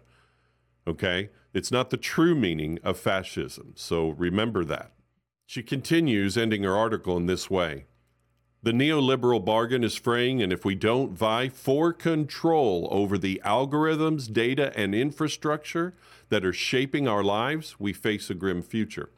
Okay? 0.86 1.30
It's 1.52 1.72
not 1.72 1.90
the 1.90 1.96
true 1.96 2.36
meaning 2.36 2.78
of 2.84 2.96
fascism. 2.96 3.72
So 3.74 4.10
remember 4.10 4.64
that. 4.64 4.92
She 5.44 5.64
continues 5.64 6.38
ending 6.38 6.62
her 6.62 6.76
article 6.76 7.16
in 7.16 7.26
this 7.26 7.50
way. 7.50 7.86
The 8.62 8.70
neoliberal 8.70 9.44
bargain 9.44 9.82
is 9.82 9.96
fraying, 9.96 10.40
and 10.40 10.52
if 10.52 10.64
we 10.64 10.76
don't 10.76 11.14
vie 11.14 11.48
for 11.48 11.92
control 11.92 12.86
over 12.92 13.18
the 13.18 13.42
algorithms, 13.44 14.32
data, 14.32 14.72
and 14.78 14.94
infrastructure 14.94 15.94
that 16.28 16.44
are 16.44 16.52
shaping 16.52 17.08
our 17.08 17.24
lives, 17.24 17.74
we 17.80 17.92
face 17.92 18.30
a 18.30 18.34
grim 18.34 18.62
future. 18.62 19.10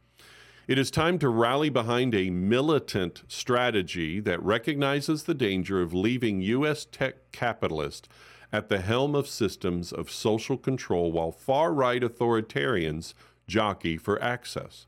It 0.68 0.78
is 0.78 0.90
time 0.90 1.18
to 1.20 1.30
rally 1.30 1.70
behind 1.70 2.14
a 2.14 2.28
militant 2.28 3.22
strategy 3.26 4.20
that 4.20 4.42
recognizes 4.42 5.22
the 5.22 5.32
danger 5.32 5.80
of 5.80 5.94
leaving 5.94 6.42
U.S. 6.42 6.84
tech 6.84 7.32
capitalists 7.32 8.06
at 8.52 8.68
the 8.68 8.82
helm 8.82 9.14
of 9.14 9.26
systems 9.26 9.92
of 9.92 10.10
social 10.10 10.58
control 10.58 11.10
while 11.10 11.32
far 11.32 11.72
right 11.72 12.02
authoritarians 12.02 13.14
jockey 13.46 13.96
for 13.96 14.22
access. 14.22 14.86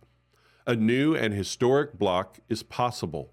A 0.67 0.77
new 0.77 1.15
and 1.17 1.33
historic 1.33 1.99
bloc 1.99 2.41
is 2.51 2.63
possible. 2.63 3.33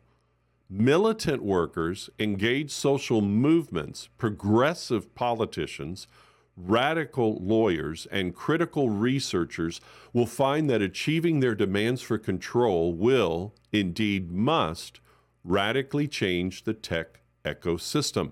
Militant 0.69 1.43
workers, 1.43 2.09
engaged 2.17 2.71
social 2.71 3.19
movements, 3.19 4.07
progressive 4.17 5.13
politicians, 5.15 6.07
radical 6.57 7.37
lawyers 7.39 8.07
and 8.11 8.35
critical 8.35 8.89
researchers 8.89 9.79
will 10.11 10.25
find 10.25 10.69
that 10.69 10.81
achieving 10.81 11.39
their 11.39 11.53
demands 11.53 12.01
for 12.01 12.17
control 12.17 12.93
will, 12.93 13.53
indeed 13.71 14.31
must, 14.31 14.99
radically 15.43 16.07
change 16.07 16.63
the 16.63 16.73
tech 16.73 17.21
ecosystem. 17.45 18.31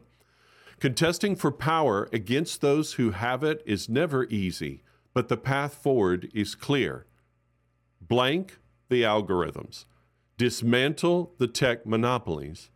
Contesting 0.80 1.36
for 1.36 1.52
power 1.52 2.10
against 2.12 2.62
those 2.62 2.94
who 2.94 3.12
have 3.12 3.44
it 3.44 3.62
is 3.66 3.88
never 3.88 4.26
easy, 4.26 4.82
but 5.14 5.30
the 5.30 5.38
path 5.38 5.76
forward 5.76 6.30
is 6.34 6.56
clear. 6.56 7.06
Blank 8.02 8.60
the 8.90 9.04
algorithms, 9.04 9.86
dismantle 10.38 11.34
the 11.38 11.48
tech 11.48 11.86
monopolies, 11.86 12.70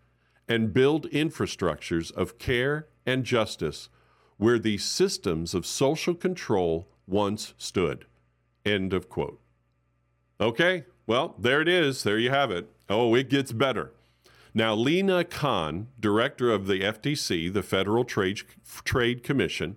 and 0.47 0.73
build 0.73 1.09
infrastructures 1.09 2.11
of 2.13 2.39
care 2.39 2.87
and 3.05 3.23
justice 3.25 3.89
where 4.39 4.57
the 4.57 4.77
systems 4.79 5.53
of 5.53 5.65
social 5.65 6.15
control 6.15 6.87
once 7.05 7.53
stood. 7.57 8.05
End 8.65 8.93
of 8.93 9.09
quote. 9.09 9.39
Okay, 10.39 10.85
well, 11.05 11.35
there 11.37 11.61
it 11.61 11.67
is. 11.67 12.03
There 12.03 12.17
you 12.17 12.29
have 12.29 12.49
it. 12.49 12.69
Oh, 12.89 13.13
it 13.15 13.29
gets 13.29 13.51
better. 13.51 13.91
Now, 14.53 14.73
Lina 14.73 15.25
Khan, 15.25 15.87
director 15.99 16.51
of 16.51 16.67
the 16.67 16.79
FTC, 16.79 17.53
the 17.53 17.61
Federal 17.61 18.05
Trade, 18.05 18.41
Trade 18.85 19.23
Commission, 19.23 19.75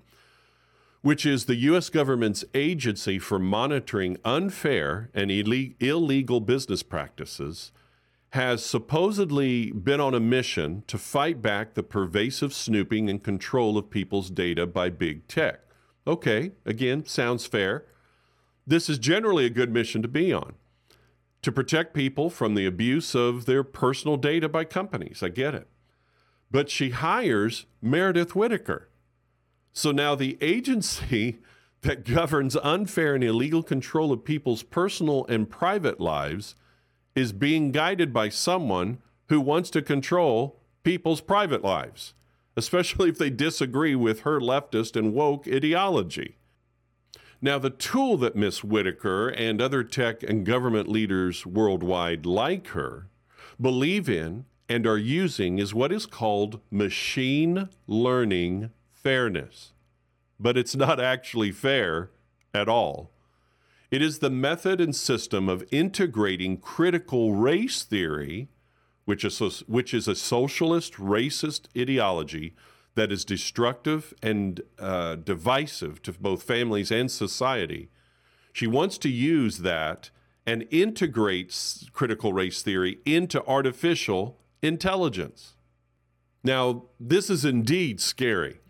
which 1.03 1.27
is 1.27 1.47
the 1.47 1.57
U.S. 1.57 1.91
government's 1.91 2.45
agency 2.55 3.19
for 3.19 3.41
monitoring 3.41 4.17
unfair 4.25 5.11
and 5.13 5.31
illegal 5.31 6.41
business 6.41 6.85
practices, 6.85 7.73
has 8.33 8.65
supposedly 8.65 9.71
been 9.73 10.01
on 10.01 10.15
a 10.15 10.21
mission 10.21 10.83
to 10.87 10.97
fight 10.97 11.43
back 11.43 11.75
the 11.75 11.83
pervasive 11.83 12.55
snooping 12.55 13.11
and 13.11 13.23
control 13.23 13.77
of 13.77 13.91
people's 13.91 14.31
data 14.31 14.67
by 14.67 14.89
big 14.89 15.29
tech. 15.29 15.61
Okay, 16.07 16.53
again, 16.65 17.05
sounds 17.05 17.45
fair. 17.45 17.85
This 18.67 18.89
is 18.89 18.99
generally 18.99 19.45
a 19.45 19.51
good 19.51 19.71
mission 19.71 20.01
to 20.01 20.09
be 20.09 20.33
on 20.33 20.55
to 21.43 21.53
protect 21.53 21.93
people 21.93 22.31
from 22.31 22.55
the 22.55 22.65
abuse 22.65 23.15
of 23.15 23.47
their 23.47 23.65
personal 23.65 24.17
data 24.17 24.49
by 24.49 24.65
companies. 24.65 25.23
I 25.23 25.29
get 25.29 25.55
it. 25.55 25.69
But 26.51 26.71
she 26.71 26.91
hires 26.91 27.67
Meredith 27.83 28.35
Whittaker. 28.35 28.89
So 29.73 29.91
now 29.91 30.15
the 30.15 30.39
agency 30.41 31.41
that 31.83 32.05
governs 32.05 32.57
unfair 32.57 33.17
and 33.17 33.25
illegal 33.25 33.63
control 33.63 34.13
of 34.13 34.25
people's 34.25 34.63
personal 34.63 35.27
and 35.27 35.51
private 35.51 36.01
lives 36.01 36.55
is 37.15 37.33
being 37.33 37.73
guided 37.73 38.13
by 38.13 38.29
someone 38.29 38.99
who 39.29 39.41
wants 39.41 39.71
to 39.71 39.83
control 39.83 40.61
people's 40.83 41.21
private 41.21 41.63
lives. 41.63 42.15
especially 42.57 43.09
if 43.09 43.19
they 43.19 43.31
disagree 43.31 43.95
with 43.95 44.21
her 44.21 44.39
leftist 44.41 44.97
and 44.97 45.15
woke 45.15 45.47
ideology. 45.49 46.37
Now, 47.41 47.59
the 47.59 47.71
tool 47.71 48.17
that 48.19 48.37
Miss 48.37 48.63
Whittaker 48.63 49.29
and 49.29 49.61
other 49.61 49.83
tech 49.83 50.23
and 50.23 50.47
government 50.47 50.89
leaders 50.89 51.45
worldwide 51.45 52.25
like 52.25 52.69
her 52.69 53.09
believe 53.61 54.09
in 54.09 54.45
and 54.69 54.87
are 54.87 54.99
using 54.99 55.59
is 55.59 55.75
what 55.75 55.93
is 55.93 56.07
called 56.07 56.61
machine 56.71 57.69
learning 57.87 58.71
fairness. 58.93 59.73
But 60.39 60.57
it's 60.57 60.77
not 60.77 61.01
actually 61.01 61.53
fair 61.53 62.11
at 62.55 62.69
all. 62.69 63.12
It 63.93 64.01
is 64.01 64.21
the 64.21 64.31
method 64.31 64.81
and 64.81 64.97
system 64.97 65.51
of 65.51 65.67
integrating 65.71 66.57
critical 66.57 67.35
race 67.35 67.83
theory, 67.83 68.49
which 69.05 69.23
is, 69.23 69.39
which 69.67 69.93
is 69.93 70.09
a 70.09 70.15
socialist, 70.15 70.95
racist 70.95 71.67
ideology 71.79 72.55
that 72.95 73.13
is 73.13 73.23
destructive 73.23 74.15
and 74.23 74.63
uh, 74.79 75.17
divisive 75.17 76.01
to 76.05 76.13
both 76.13 76.43
families 76.43 76.91
and 76.91 77.11
society. 77.11 77.91
She 78.55 78.67
wants 78.67 78.97
to 78.97 79.11
use 79.11 79.59
that 79.59 80.09
and 80.47 80.67
integrates 80.71 81.87
critical 81.93 82.33
race 82.33 82.63
theory 82.63 82.99
into 83.05 83.47
artificial 83.47 84.39
intelligence. 84.63 85.53
Now, 86.43 86.85
this 86.99 87.29
is 87.29 87.45
indeed 87.45 88.01
scary. 88.01 88.62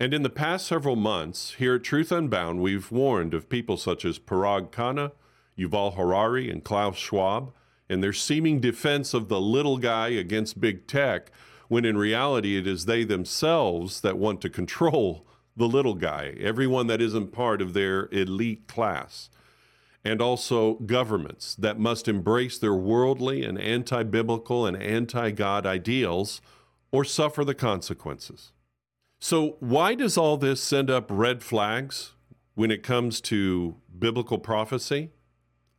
And 0.00 0.14
in 0.14 0.22
the 0.22 0.30
past 0.30 0.68
several 0.68 0.94
months, 0.94 1.54
here 1.54 1.74
at 1.74 1.82
Truth 1.82 2.12
Unbound, 2.12 2.60
we've 2.60 2.92
warned 2.92 3.34
of 3.34 3.48
people 3.48 3.76
such 3.76 4.04
as 4.04 4.20
Parag 4.20 4.70
Khanna, 4.70 5.10
Yuval 5.58 5.96
Harari, 5.96 6.48
and 6.48 6.62
Klaus 6.62 6.96
Schwab, 6.96 7.52
and 7.88 8.00
their 8.00 8.12
seeming 8.12 8.60
defense 8.60 9.12
of 9.12 9.28
the 9.28 9.40
little 9.40 9.76
guy 9.76 10.08
against 10.08 10.60
big 10.60 10.86
tech 10.86 11.32
when 11.66 11.84
in 11.84 11.98
reality 11.98 12.56
it 12.56 12.66
is 12.66 12.84
they 12.84 13.02
themselves 13.02 14.00
that 14.02 14.16
want 14.16 14.40
to 14.42 14.48
control 14.48 15.26
the 15.56 15.66
little 15.66 15.94
guy, 15.94 16.36
everyone 16.38 16.86
that 16.86 17.02
isn't 17.02 17.32
part 17.32 17.60
of 17.60 17.74
their 17.74 18.08
elite 18.12 18.68
class. 18.68 19.30
And 20.04 20.22
also 20.22 20.74
governments 20.74 21.56
that 21.56 21.80
must 21.80 22.06
embrace 22.06 22.56
their 22.56 22.74
worldly 22.74 23.44
and 23.44 23.60
anti 23.60 24.04
biblical 24.04 24.64
and 24.64 24.80
anti 24.80 25.32
God 25.32 25.66
ideals 25.66 26.40
or 26.92 27.04
suffer 27.04 27.44
the 27.44 27.54
consequences. 27.54 28.52
So, 29.20 29.56
why 29.58 29.94
does 29.94 30.16
all 30.16 30.36
this 30.36 30.62
send 30.62 30.90
up 30.90 31.06
red 31.10 31.42
flags 31.42 32.12
when 32.54 32.70
it 32.70 32.82
comes 32.84 33.20
to 33.22 33.76
biblical 33.98 34.38
prophecy? 34.38 35.10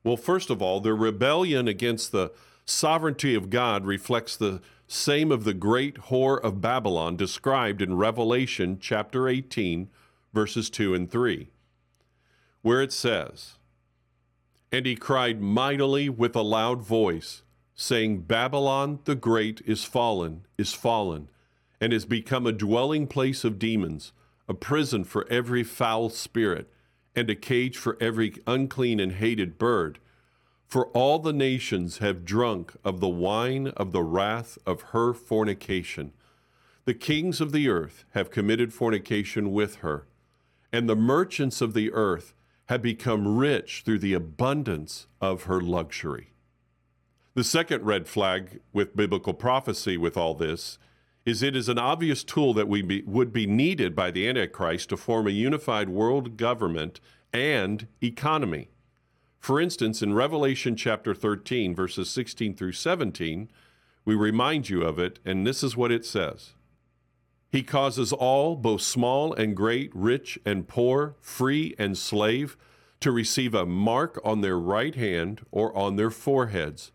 Well, 0.03 0.17
first 0.17 0.49
of 0.49 0.61
all, 0.61 0.79
their 0.79 0.95
rebellion 0.95 1.67
against 1.67 2.11
the 2.11 2.31
sovereignty 2.65 3.35
of 3.35 3.49
God 3.49 3.85
reflects 3.85 4.35
the 4.35 4.61
same 4.87 5.31
of 5.31 5.43
the 5.43 5.53
great 5.53 5.95
whore 5.95 6.41
of 6.41 6.61
Babylon 6.61 7.15
described 7.15 7.81
in 7.81 7.95
Revelation 7.95 8.77
chapter 8.79 9.27
18, 9.29 9.89
verses 10.33 10.69
2 10.69 10.93
and 10.93 11.09
3, 11.09 11.49
where 12.61 12.81
it 12.81 12.91
says, 12.91 13.57
And 14.71 14.85
he 14.85 14.95
cried 14.95 15.41
mightily 15.41 16.09
with 16.09 16.35
a 16.35 16.41
loud 16.41 16.81
voice, 16.81 17.43
saying, 17.75 18.21
Babylon 18.21 18.99
the 19.05 19.15
great 19.15 19.61
is 19.65 19.83
fallen, 19.83 20.45
is 20.57 20.73
fallen, 20.73 21.29
and 21.81 21.93
has 21.93 22.05
become 22.05 22.45
a 22.45 22.51
dwelling 22.51 23.07
place 23.07 23.43
of 23.43 23.59
demons, 23.59 24.11
a 24.47 24.53
prison 24.53 25.03
for 25.03 25.27
every 25.29 25.63
foul 25.63 26.09
spirit, 26.09 26.71
and 27.15 27.29
a 27.29 27.35
cage 27.35 27.77
for 27.77 27.97
every 27.99 28.35
unclean 28.47 28.99
and 28.99 29.13
hated 29.13 29.57
bird 29.57 29.99
for 30.69 30.85
all 30.89 31.17
the 31.17 31.33
nations 31.33 31.97
have 31.97 32.23
drunk 32.23 32.73
of 32.83 32.99
the 32.99 33.09
wine 33.09 33.69
of 33.69 33.91
the 33.91 34.03
wrath 34.03 34.59
of 34.67 34.81
her 34.93 35.13
fornication. 35.13 36.13
The 36.85 36.93
kings 36.93 37.41
of 37.41 37.51
the 37.51 37.67
earth 37.67 38.05
have 38.11 38.29
committed 38.29 38.71
fornication 38.71 39.51
with 39.51 39.77
her, 39.77 40.05
and 40.71 40.87
the 40.87 40.95
merchants 40.95 41.59
of 41.59 41.73
the 41.73 41.91
earth 41.91 42.35
have 42.67 42.83
become 42.83 43.37
rich 43.37 43.81
through 43.83 43.97
the 43.97 44.13
abundance 44.13 45.07
of 45.19 45.43
her 45.43 45.59
luxury. 45.59 46.33
The 47.33 47.43
second 47.43 47.83
red 47.83 48.07
flag 48.07 48.59
with 48.71 48.95
biblical 48.95 49.33
prophecy 49.33 49.97
with 49.97 50.15
all 50.15 50.35
this 50.35 50.77
is 51.29 51.43
it 51.43 51.55
is 51.55 51.69
an 51.69 51.77
obvious 51.77 52.23
tool 52.23 52.53
that 52.55 52.67
we 52.67 52.81
be, 52.81 53.03
would 53.03 53.31
be 53.31 53.45
needed 53.45 53.95
by 53.95 54.09
the 54.09 54.27
Antichrist 54.27 54.89
to 54.89 54.97
form 54.97 55.27
a 55.27 55.31
unified 55.31 55.87
world 55.87 56.35
government 56.37 56.99
and 57.31 57.87
economy. 58.01 58.69
For 59.39 59.61
instance, 59.61 60.01
in 60.01 60.13
Revelation 60.13 60.75
chapter 60.75 61.13
13, 61.13 61.75
verses 61.75 62.09
16 62.09 62.55
through 62.55 62.71
17, 62.71 63.49
we 64.05 64.15
remind 64.15 64.69
you 64.69 64.81
of 64.81 64.97
it, 64.97 65.19
and 65.23 65.45
this 65.45 65.61
is 65.63 65.77
what 65.77 65.91
it 65.91 66.03
says 66.03 66.53
He 67.51 67.61
causes 67.61 68.11
all, 68.11 68.55
both 68.55 68.81
small 68.81 69.31
and 69.33 69.55
great, 69.55 69.91
rich 69.93 70.39
and 70.45 70.67
poor, 70.67 71.15
free 71.21 71.75
and 71.77 71.95
slave, 71.95 72.57
to 73.01 73.11
receive 73.11 73.53
a 73.53 73.67
mark 73.67 74.19
on 74.25 74.41
their 74.41 74.57
right 74.57 74.95
hand 74.95 75.45
or 75.51 75.75
on 75.77 75.95
their 75.95 76.09
foreheads, 76.09 76.91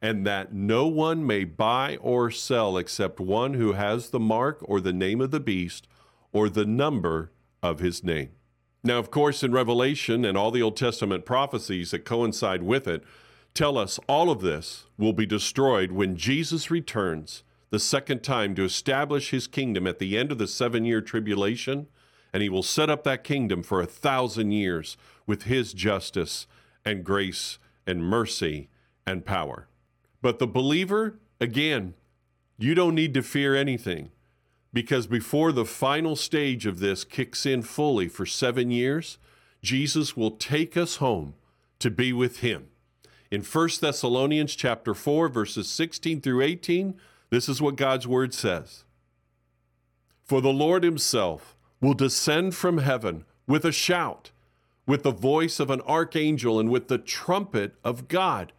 and 0.00 0.26
that 0.26 0.52
no 0.52 0.86
one 0.86 1.26
may 1.26 1.44
buy 1.44 1.96
or 2.00 2.30
sell 2.30 2.76
except 2.76 3.18
one 3.18 3.54
who 3.54 3.72
has 3.72 4.10
the 4.10 4.20
mark 4.20 4.58
or 4.62 4.80
the 4.80 4.92
name 4.92 5.20
of 5.20 5.30
the 5.30 5.40
beast 5.40 5.88
or 6.32 6.48
the 6.48 6.64
number 6.64 7.32
of 7.62 7.80
his 7.80 8.04
name. 8.04 8.30
Now, 8.84 8.98
of 8.98 9.10
course, 9.10 9.42
in 9.42 9.52
Revelation 9.52 10.24
and 10.24 10.38
all 10.38 10.50
the 10.50 10.62
Old 10.62 10.76
Testament 10.76 11.24
prophecies 11.24 11.90
that 11.90 12.04
coincide 12.04 12.62
with 12.62 12.86
it 12.86 13.02
tell 13.54 13.76
us 13.76 13.98
all 14.08 14.30
of 14.30 14.40
this 14.40 14.86
will 14.96 15.12
be 15.12 15.26
destroyed 15.26 15.90
when 15.90 16.16
Jesus 16.16 16.70
returns 16.70 17.42
the 17.70 17.80
second 17.80 18.22
time 18.22 18.54
to 18.54 18.64
establish 18.64 19.30
his 19.30 19.46
kingdom 19.46 19.86
at 19.86 19.98
the 19.98 20.16
end 20.16 20.30
of 20.30 20.38
the 20.38 20.46
seven 20.46 20.84
year 20.84 21.00
tribulation, 21.00 21.88
and 22.32 22.42
he 22.42 22.48
will 22.48 22.62
set 22.62 22.88
up 22.88 23.02
that 23.04 23.24
kingdom 23.24 23.62
for 23.62 23.80
a 23.80 23.86
thousand 23.86 24.52
years 24.52 24.96
with 25.26 25.42
his 25.42 25.72
justice 25.72 26.46
and 26.84 27.04
grace 27.04 27.58
and 27.86 28.04
mercy 28.04 28.70
and 29.06 29.24
power. 29.24 29.66
But 30.20 30.38
the 30.38 30.46
believer, 30.46 31.18
again, 31.40 31.94
you 32.58 32.74
don't 32.74 32.94
need 32.94 33.14
to 33.14 33.22
fear 33.22 33.54
anything. 33.54 34.10
Because 34.72 35.06
before 35.06 35.52
the 35.52 35.64
final 35.64 36.16
stage 36.16 36.66
of 36.66 36.78
this 36.78 37.04
kicks 37.04 37.46
in 37.46 37.62
fully 37.62 38.08
for 38.08 38.26
seven 38.26 38.70
years, 38.70 39.18
Jesus 39.62 40.16
will 40.16 40.32
take 40.32 40.76
us 40.76 40.96
home 40.96 41.34
to 41.78 41.90
be 41.90 42.12
with 42.12 42.40
him. 42.40 42.68
In 43.30 43.42
1 43.42 43.68
Thessalonians 43.80 44.54
chapter 44.54 44.94
4 44.94 45.28
verses 45.28 45.68
16 45.68 46.20
through 46.20 46.42
18, 46.42 46.94
this 47.30 47.48
is 47.48 47.60
what 47.60 47.76
God's 47.76 48.06
word 48.06 48.34
says. 48.34 48.84
For 50.24 50.40
the 50.40 50.52
Lord 50.52 50.82
himself 50.82 51.56
will 51.80 51.94
descend 51.94 52.54
from 52.54 52.78
heaven 52.78 53.24
with 53.46 53.64
a 53.64 53.72
shout, 53.72 54.30
with 54.86 55.02
the 55.02 55.10
voice 55.10 55.60
of 55.60 55.70
an 55.70 55.80
archangel 55.82 56.58
and 56.58 56.70
with 56.70 56.88
the 56.88 56.98
trumpet 56.98 57.74
of 57.84 58.08
God, 58.08 58.52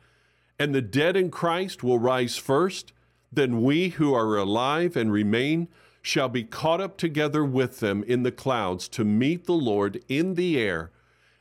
and 0.60 0.76
the 0.76 0.82
dead 0.82 1.16
in 1.16 1.32
Christ 1.32 1.84
will 1.84 1.98
rise 1.98 2.36
first, 2.36 2.92
then 3.32 3.62
we 3.62 3.90
who 3.90 4.14
are 4.14 4.36
alive 4.36 4.98
and 4.98 5.12
remain 5.12 5.70
shall 6.02 6.30
be 6.30 6.44
caught 6.44 6.82
up 6.82 6.98
together 6.98 7.46
with 7.46 7.80
them 7.80 8.04
in 8.04 8.24
the 8.24 8.32
clouds 8.32 8.88
to 8.90 9.06
meet 9.06 9.46
the 9.46 9.54
Lord 9.54 10.04
in 10.08 10.36
the 10.36 10.60
air, 10.60 10.92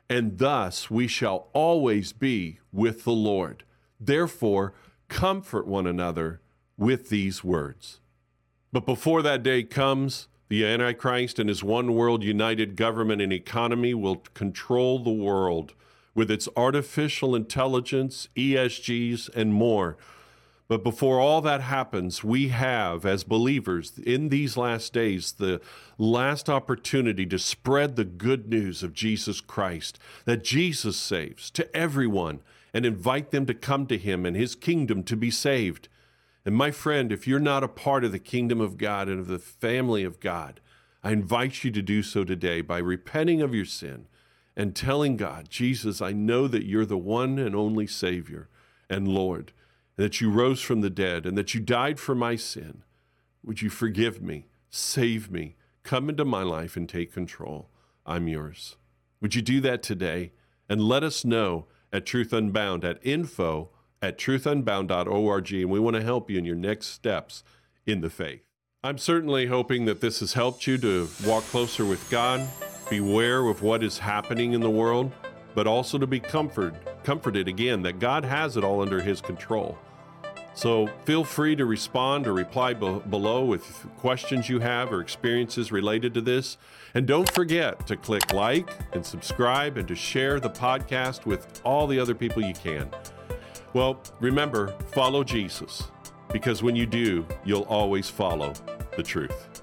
and 0.09 0.39
thus 0.39 0.91
we 0.91 1.09
shall 1.09 1.49
always 1.53 2.13
be 2.13 2.61
with 2.73 3.05
the 3.05 3.13
Lord. 3.13 3.65
Therefore, 4.01 4.75
comfort 5.09 5.67
one 5.67 5.87
another 5.87 6.41
with 6.77 7.09
these 7.09 7.43
words. 7.43 8.01
But 8.73 8.87
before 8.87 9.23
that 9.23 9.43
day 9.43 9.63
comes, 9.65 10.29
the 10.49 10.65
Antichrist 10.65 11.39
and 11.39 11.49
his 11.49 11.65
one 11.65 11.95
world 11.95 12.23
united 12.23 12.77
government 12.77 13.21
and 13.21 13.33
economy 13.33 13.95
will 13.95 14.23
control 14.35 14.99
the 14.99 15.11
world 15.11 15.75
with 16.14 16.31
its 16.31 16.49
artificial 16.57 17.35
intelligence, 17.35 18.29
ESGs, 18.37 19.29
and 19.35 19.53
more 19.53 19.97
but 20.68 20.85
before 20.85 21.18
all 21.18 21.40
that 21.40 21.62
happens, 21.62 22.23
we 22.23 22.49
have, 22.49 23.07
as 23.07 23.25
believers 23.25 23.99
in 23.99 24.29
these 24.29 24.55
last 24.59 24.92
days, 24.92 25.33
the 25.33 25.62
last 25.97 26.51
opportunity 26.51 27.25
to 27.25 27.38
spread 27.38 27.97
the 27.97 28.05
good 28.05 28.51
news 28.51 28.83
of 28.83 28.92
Jesus 28.92 29.40
Christ, 29.40 29.99
that 30.27 30.44
Jesus 30.44 30.99
saves 30.99 31.51
to 31.53 31.75
everyone, 31.75 32.40
and 32.75 32.85
invite 32.85 33.31
them 33.31 33.47
to 33.47 33.55
come 33.55 33.87
to 33.87 33.97
Him 33.97 34.27
and 34.27 34.37
His 34.37 34.55
kingdom 34.55 35.03
to 35.05 35.16
be 35.16 35.31
saved. 35.31 35.88
And 36.44 36.55
my 36.55 36.71
friend, 36.71 37.11
if 37.11 37.27
you're 37.27 37.40
not 37.40 37.64
a 37.64 37.68
part 37.68 38.05
of 38.05 38.12
the 38.12 38.18
kingdom 38.18 38.61
of 38.61 38.77
God 38.77 39.09
and 39.09 39.21
of 39.21 39.27
the 39.27 39.38
family 39.38 40.05
of 40.05 40.21
God, 40.21 40.61
I 41.03 41.12
invite 41.12 41.64
you 41.64 41.71
to 41.71 41.81
do 41.81 42.03
so 42.03 42.25
today 42.25 42.61
by 42.61 42.79
repenting 42.79 43.40
of 43.40 43.55
your 43.55 43.64
sin 43.64 44.07
and 44.59 44.77
telling 44.77 45.16
God, 45.16 45.49
Jesus, 45.49 46.03
I 46.03 46.12
know 46.12 46.49
that 46.49 46.66
you're 46.66 46.85
the 46.85 46.99
one 46.99 47.38
and 47.38 47.57
only 47.57 47.87
Savior 47.87 48.51
and 48.90 49.09
Lord 49.09 49.53
and 49.99 50.05
that 50.05 50.21
you 50.21 50.31
rose 50.31 50.61
from 50.61 50.81
the 50.81 50.90
dead, 50.90 51.27
and 51.27 51.37
that 51.37 51.55
you 51.55 51.61
died 51.61 51.99
for 51.99 52.14
my 52.14 52.37
sin. 52.37 52.85
Would 53.44 53.62
you 53.62 53.68
forgive 53.68 54.23
me, 54.23 54.47
save 54.71 55.31
me, 55.31 55.57
come 55.83 56.09
into 56.09 56.25
my 56.25 56.42
life 56.42 56.77
and 56.77 56.88
take 56.88 57.12
control? 57.12 57.68
I'm 58.07 58.29
yours. 58.29 58.77
Would 59.21 59.35
you 59.35 59.42
do 59.42 59.61
that 59.62 59.83
today? 59.83 60.33
And 60.68 60.83
let 60.83 61.03
us 61.03 61.25
know 61.25 61.66
at 61.92 62.07
Truth 62.07 62.33
Unbound 62.33 62.85
at 62.85 62.99
info 63.03 63.71
at 64.01 64.18
truthunbound.org. 64.18 65.53
And 65.53 65.71
we 65.71 65.81
want 65.81 65.97
to 65.97 66.03
help 66.03 66.31
you 66.31 66.38
in 66.38 66.44
your 66.44 66.55
next 66.55 66.88
steps 66.88 67.42
in 67.85 68.01
the 68.01 68.11
faith. 68.11 68.42
I'm 68.85 68.99
certainly 68.99 69.47
hoping 69.47 69.87
that 69.87 70.01
this 70.01 70.21
has 70.21 70.35
helped 70.35 70.66
you 70.66 70.79
to 70.79 71.09
walk 71.27 71.42
closer 71.44 71.85
with 71.85 72.09
God, 72.11 72.47
beware 72.90 73.46
of 73.46 73.62
what 73.62 73.83
is 73.83 73.98
happening 73.98 74.53
in 74.53 74.61
the 74.61 74.70
world, 74.70 75.12
but 75.55 75.66
also 75.66 75.98
to 75.98 76.07
be 76.07 76.20
comfort, 76.20 77.05
comforted 77.05 77.48
again 77.48 77.83
that 77.83 77.98
God 77.98 78.24
has 78.24 78.57
it 78.57 78.64
all 78.64 78.81
under 78.81 79.01
His 79.01 79.20
control. 79.20 79.79
So 80.59 80.88
feel 81.05 81.22
free 81.22 81.55
to 81.55 81.64
respond 81.64 82.27
or 82.27 82.33
reply 82.33 82.74
be- 82.74 83.01
below 83.11 83.44
with 83.44 83.87
questions 83.98 84.48
you 84.48 84.59
have 84.59 84.92
or 84.92 85.01
experiences 85.01 85.70
related 85.70 86.12
to 86.14 86.20
this. 86.20 86.59
And 86.94 87.07
don't 87.07 87.31
forget 87.31 87.87
to 87.87 87.96
click 87.96 88.33
like 88.33 88.68
and 88.92 89.07
subscribe 89.07 89.77
and 89.77 89.87
to 89.87 89.94
share 89.94 90.40
the 90.40 90.51
podcast 90.51 91.27
with 91.27 91.61
all 91.64 91.87
the 91.87 92.01
other 92.01 92.14
people 92.14 92.42
you 92.42 92.55
can. 92.55 92.90
Well, 93.72 94.03
remember, 94.18 94.74
follow 94.92 95.22
Jesus, 95.22 95.85
because 96.33 96.61
when 96.61 96.74
you 96.74 96.87
do, 96.87 97.24
you'll 97.44 97.62
always 97.62 98.11
follow 98.11 98.53
the 98.96 99.03
truth. 99.05 99.62